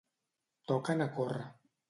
[0.71, 1.47] Toquen a córrer.